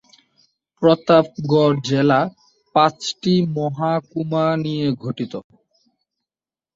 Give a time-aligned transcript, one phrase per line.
[0.81, 2.19] প্রতাপগড় জেলা
[2.75, 5.33] পাঁচটি মহকুমা নিয়ে গঠিত।